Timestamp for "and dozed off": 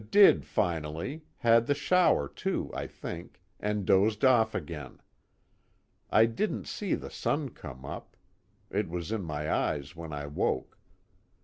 3.59-4.55